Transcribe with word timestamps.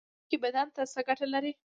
هډوکي 0.19 0.37
بدن 0.43 0.67
ته 0.75 0.81
څه 0.93 0.99
ګټه 1.07 1.25
لري؟ 1.33 1.51